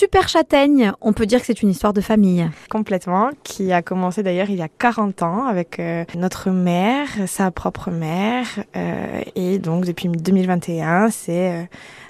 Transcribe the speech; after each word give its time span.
Super 0.00 0.30
Châtaigne, 0.30 0.92
on 1.02 1.12
peut 1.12 1.26
dire 1.26 1.40
que 1.40 1.44
c'est 1.44 1.60
une 1.60 1.68
histoire 1.68 1.92
de 1.92 2.00
famille. 2.00 2.48
Complètement, 2.70 3.28
qui 3.44 3.70
a 3.70 3.82
commencé 3.82 4.22
d'ailleurs 4.22 4.48
il 4.48 4.56
y 4.56 4.62
a 4.62 4.68
40 4.68 5.22
ans 5.22 5.44
avec 5.44 5.78
euh, 5.78 6.06
notre 6.16 6.48
mère, 6.48 7.06
sa 7.26 7.50
propre 7.50 7.90
mère, 7.90 8.46
euh, 8.76 9.20
et 9.34 9.58
donc 9.58 9.84
depuis 9.84 10.08
2021, 10.08 11.10
c'est 11.10 11.52
euh, 11.52 11.62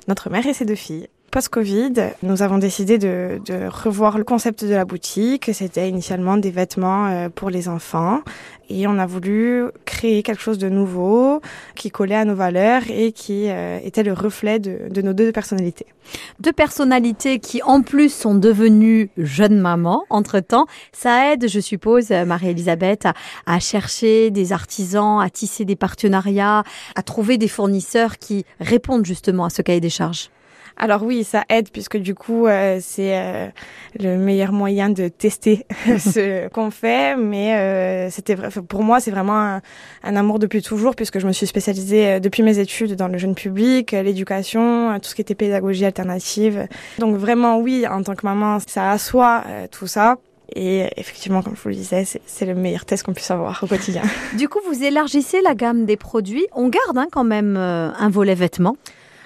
notre 0.06 0.30
mère 0.30 0.46
et 0.46 0.54
ses 0.54 0.64
deux 0.64 0.76
filles. 0.76 1.08
Post-Covid, 1.32 1.94
nous 2.22 2.42
avons 2.42 2.58
décidé 2.58 2.96
de, 2.96 3.40
de, 3.44 3.66
revoir 3.66 4.18
le 4.18 4.24
concept 4.24 4.64
de 4.64 4.74
la 4.74 4.84
boutique. 4.84 5.50
C'était 5.52 5.88
initialement 5.88 6.36
des 6.36 6.50
vêtements 6.52 7.28
pour 7.34 7.50
les 7.50 7.68
enfants 7.68 8.20
et 8.68 8.86
on 8.86 8.98
a 8.98 9.06
voulu 9.06 9.64
créer 10.00 10.22
quelque 10.22 10.40
chose 10.40 10.56
de 10.56 10.70
nouveau 10.70 11.42
qui 11.74 11.90
collait 11.90 12.14
à 12.14 12.24
nos 12.24 12.34
valeurs 12.34 12.84
et 12.88 13.12
qui 13.12 13.50
euh, 13.50 13.78
était 13.84 14.02
le 14.02 14.14
reflet 14.14 14.58
de, 14.58 15.02
nos 15.02 15.12
deux 15.12 15.30
personnalités. 15.30 15.84
Deux 16.40 16.54
personnalités 16.54 17.38
qui 17.38 17.62
en 17.62 17.82
plus 17.82 18.10
sont 18.10 18.34
devenues 18.34 19.10
jeunes 19.18 19.58
mamans 19.58 20.04
entre-temps. 20.08 20.66
Ça 20.92 21.32
aide, 21.32 21.48
je 21.48 21.60
suppose, 21.60 22.10
Marie-Elisabeth, 22.10 23.04
à, 23.04 23.12
à 23.44 23.60
chercher 23.60 24.30
des 24.30 24.54
artisans, 24.54 25.20
à 25.20 25.28
tisser 25.28 25.66
des 25.66 25.76
partenariats, 25.76 26.64
à 26.96 27.02
trouver 27.02 27.36
des 27.36 27.48
fournisseurs 27.48 28.16
qui 28.16 28.46
répondent 28.58 29.04
justement 29.04 29.44
à 29.44 29.50
ce 29.50 29.60
cahier 29.60 29.80
des 29.80 29.90
charges. 29.90 30.30
Alors 30.76 31.02
oui, 31.02 31.24
ça 31.24 31.44
aide 31.48 31.70
puisque 31.70 31.96
du 31.96 32.14
coup, 32.14 32.46
euh, 32.46 32.78
c'est 32.80 33.16
euh, 33.16 33.48
le 33.98 34.16
meilleur 34.16 34.52
moyen 34.52 34.88
de 34.88 35.08
tester 35.08 35.66
ce 35.86 36.48
qu'on 36.48 36.70
fait. 36.70 37.16
Mais 37.16 37.54
euh, 37.54 38.10
c'était 38.10 38.36
pour 38.36 38.82
moi, 38.82 39.00
c'est 39.00 39.10
vraiment 39.10 39.60
un, 40.02 40.16
amour 40.16 40.38
depuis 40.38 40.62
toujours 40.62 40.94
puisque 40.94 41.18
je 41.18 41.26
me 41.26 41.32
suis 41.32 41.46
spécialisée 41.46 42.06
euh, 42.06 42.20
depuis 42.20 42.42
mes 42.42 42.58
études 42.58 42.94
dans 42.94 43.08
le 43.08 43.18
jeune 43.18 43.34
public, 43.34 43.92
l'éducation, 43.92 44.98
tout 45.00 45.08
ce 45.08 45.14
qui 45.14 45.20
était 45.20 45.34
pédagogie 45.34 45.84
alternative. 45.84 46.66
Donc 46.98 47.16
vraiment, 47.16 47.58
oui, 47.58 47.86
en 47.86 48.02
tant 48.02 48.14
que 48.14 48.26
maman, 48.26 48.58
ça 48.66 48.90
assoit 48.90 49.44
tout 49.70 49.86
ça. 49.86 50.16
Et 50.56 50.88
effectivement, 50.96 51.42
comme 51.42 51.54
je 51.54 51.62
vous 51.62 51.68
le 51.68 51.76
disais, 51.76 52.04
c'est 52.04 52.44
le 52.46 52.54
meilleur 52.54 52.84
test 52.84 53.04
qu'on 53.04 53.12
puisse 53.12 53.30
avoir 53.30 53.62
au 53.62 53.66
quotidien. 53.66 54.02
Du 54.36 54.48
coup, 54.48 54.58
vous 54.68 54.82
élargissez 54.82 55.40
la 55.42 55.54
gamme 55.54 55.84
des 55.84 55.96
produits. 55.96 56.46
On 56.52 56.68
garde 56.68 56.98
hein, 56.98 57.06
quand 57.12 57.22
même 57.22 57.56
un 57.56 58.08
volet 58.08 58.34
vêtements. 58.34 58.76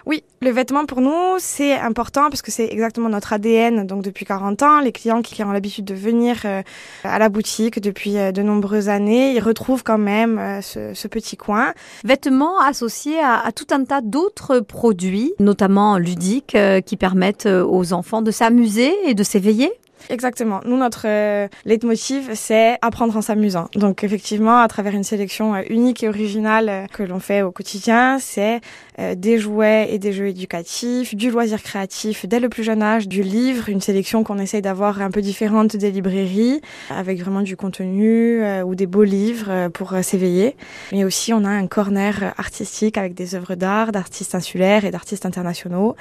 Oui, 0.06 0.22
le 0.42 0.50
vêtement 0.50 0.84
pour 0.84 1.00
nous, 1.00 1.36
c'est 1.38 1.74
important 1.74 2.28
parce 2.28 2.42
que 2.42 2.50
c'est 2.50 2.66
exactement 2.66 3.08
notre 3.08 3.32
ADN. 3.32 3.86
Donc 3.86 4.02
depuis 4.02 4.26
40 4.26 4.62
ans, 4.62 4.80
les 4.80 4.92
clients 4.92 5.22
qui 5.22 5.42
ont 5.42 5.50
l'habitude 5.50 5.86
de 5.86 5.94
venir 5.94 6.42
euh, 6.44 6.62
à 7.04 7.18
la 7.18 7.30
boutique 7.30 7.80
depuis 7.80 8.18
euh, 8.18 8.30
de 8.30 8.42
nombreuses 8.42 8.90
années, 8.90 9.32
ils 9.32 9.40
retrouvent 9.40 9.82
quand 9.82 9.98
même 9.98 10.38
euh, 10.38 10.60
ce, 10.60 11.08
petit 11.08 11.36
coin. 11.36 11.72
Vêtements 12.04 12.60
associés 12.60 13.20
à 13.20 13.50
tout 13.54 13.66
un 13.70 13.84
tas 13.84 14.00
d'autres 14.00 14.60
produits, 14.60 15.32
notamment 15.38 15.96
ludiques, 15.96 16.56
qui 16.86 16.96
permettent 16.96 17.46
aux 17.46 17.92
enfants 17.92 18.20
de 18.20 18.30
s'amuser 18.30 18.92
et 19.06 19.14
de 19.14 19.22
s'éveiller 19.22 19.70
Exactement. 20.10 20.60
Nous, 20.64 20.76
notre 20.76 21.06
euh, 21.06 21.48
leitmotiv, 21.64 22.30
c'est 22.34 22.78
apprendre 22.82 23.16
en 23.16 23.22
s'amusant. 23.22 23.68
Donc, 23.74 24.04
effectivement, 24.04 24.58
à 24.58 24.68
travers 24.68 24.94
une 24.94 25.04
sélection 25.04 25.54
euh, 25.54 25.62
unique 25.70 26.02
et 26.02 26.08
originale 26.08 26.68
euh, 26.68 26.86
que 26.92 27.02
l'on 27.02 27.20
fait 27.20 27.42
au 27.42 27.50
quotidien, 27.50 28.18
c'est 28.18 28.60
euh, 28.98 29.14
des 29.14 29.38
jouets 29.38 29.88
et 29.90 29.98
des 29.98 30.12
jeux 30.12 30.28
éducatifs, 30.28 31.14
du 31.14 31.30
loisir 31.30 31.62
créatif 31.62 32.26
dès 32.26 32.40
le 32.40 32.48
plus 32.48 32.64
jeune 32.64 32.82
âge, 32.82 33.08
du 33.08 33.22
livre, 33.22 33.68
une 33.68 33.80
sélection 33.80 34.24
qu'on 34.24 34.38
essaye 34.38 34.62
d'avoir 34.62 35.00
un 35.00 35.10
peu 35.10 35.22
différente 35.22 35.76
des 35.76 35.90
librairies, 35.90 36.60
avec 36.90 37.20
vraiment 37.20 37.42
du 37.42 37.56
contenu 37.56 38.42
ou 38.62 38.74
des 38.74 38.86
beaux 38.86 39.04
livres 39.04 39.68
pour 39.68 39.94
s'éveiller. 40.02 40.56
Mais 40.92 41.04
aussi, 41.04 41.32
on 41.32 41.44
a 41.44 41.48
un 41.48 41.66
corner 41.66 42.34
artistique 42.36 42.98
avec 42.98 43.14
des 43.14 43.34
œuvres 43.34 43.54
d'art, 43.54 43.92
d'artistes 43.92 44.34
insulaires 44.34 44.84
et 44.84 44.90
d'artistes 44.90 45.26
internationaux 45.26 45.96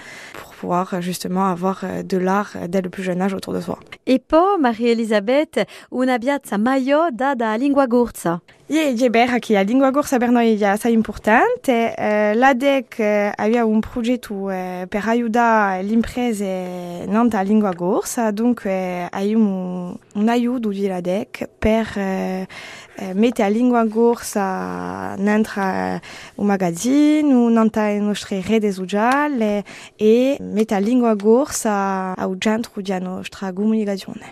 pouvoir 0.63 1.01
justement 1.01 1.47
avoir 1.49 1.83
de 2.05 2.17
l'art 2.17 2.51
dès 2.69 2.81
le 2.81 2.89
plus 2.89 3.03
jeune 3.03 3.21
âge 3.21 3.33
autour 3.33 3.53
de 3.53 3.59
soi. 3.59 3.77
E 4.07 4.17
poi, 4.17 4.57
Maria-Elisabeth, 4.57 5.67
una 5.91 6.17
piazza 6.17 6.57
maio 6.57 7.11
dada 7.11 7.57
lingua 7.57 7.85
gurza. 7.85 8.39
Ie, 8.65 8.95
je 8.95 9.09
berra 9.09 9.39
che 9.39 9.57
a 9.57 9.61
lingua 9.61 9.91
gorsa 9.91 10.17
per 10.17 10.29
noi 10.29 10.57
è 10.57 10.63
assai 10.63 10.93
importante. 10.93 11.93
Eh, 11.95 12.33
L'ADEC 12.33 12.97
eh, 12.99 13.31
aveva 13.35 13.65
un 13.65 13.81
progetto 13.81 14.49
eh, 14.49 14.85
per 14.87 15.05
aiutare 15.05 15.83
le 15.83 15.91
imprese 15.91 17.03
non 17.07 17.27
a 17.33 17.41
lingua 17.41 17.73
gorsa, 17.73 18.31
dunque 18.31 19.05
abbiamo 19.11 19.99
un 20.13 20.29
aiuto 20.29 20.69
di 20.69 20.87
l'ADEC 20.87 21.49
per 21.59 21.91
eh, 21.97 22.47
mettere 23.11 23.49
a 23.49 23.51
lingua 23.51 23.83
gorsa 23.83 25.13
dentro 25.17 25.61
un 26.35 26.45
magazzino, 26.45 27.49
nelle 27.49 27.99
nostre 27.99 28.41
reti 28.47 28.71
sociali 28.71 29.61
e 29.97 30.37
mettere 30.39 30.79
a 30.79 30.83
lingua 30.83 31.13
gorsa 31.15 32.15
al 32.15 32.35
centro 32.39 32.81
della 32.81 32.99
nostra 32.99 33.51
comunicazione. 33.51 34.31